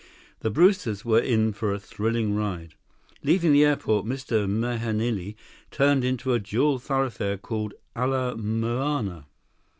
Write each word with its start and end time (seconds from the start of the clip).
The 0.39 0.49
Brewsters 0.49 1.05
were 1.05 1.19
in 1.19 1.53
for 1.53 1.71
a 1.71 1.79
thrilling 1.79 2.33
ride. 2.35 2.73
Leaving 3.21 3.51
the 3.53 3.63
airport, 3.63 4.03
Mr. 4.03 4.49
Mahenili 4.49 5.35
turned 5.69 6.03
onto 6.03 6.33
a 6.33 6.39
dual 6.39 6.79
thoroughfare 6.79 7.37
called 7.37 7.75
Ala 7.95 8.35
Moana. 8.35 9.27